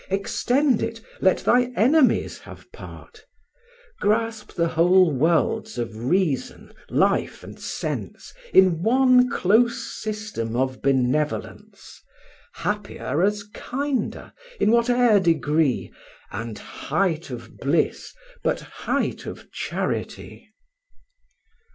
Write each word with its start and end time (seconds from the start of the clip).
Extend 0.09 0.81
it, 0.81 0.99
let 1.19 1.37
thy 1.45 1.65
enemies 1.75 2.39
have 2.39 2.71
part: 2.71 3.23
Grasp 3.99 4.51
the 4.53 4.69
whole 4.69 5.11
worlds 5.11 5.77
of 5.77 5.95
reason, 5.95 6.73
life, 6.89 7.43
and 7.43 7.59
sense, 7.59 8.33
In 8.51 8.81
one 8.81 9.29
close 9.29 10.01
system 10.01 10.55
of 10.55 10.81
benevolence: 10.81 12.01
Happier 12.53 13.21
as 13.21 13.43
kinder, 13.53 14.33
in 14.59 14.69
whate'er 14.71 15.19
degree, 15.19 15.93
And 16.31 16.57
height 16.57 17.29
of 17.29 17.57
bliss 17.59 18.11
but 18.41 18.59
height 18.59 19.27
of 19.27 19.51
charity. 19.51 20.49